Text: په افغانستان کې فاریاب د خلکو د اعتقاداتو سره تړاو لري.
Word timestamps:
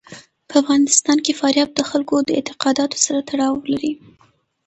په 0.49 0.53
افغانستان 0.61 1.17
کې 1.25 1.37
فاریاب 1.39 1.69
د 1.75 1.81
خلکو 1.89 2.15
د 2.23 2.29
اعتقاداتو 2.37 2.97
سره 3.05 3.19
تړاو 3.29 3.63
لري. 3.71 3.93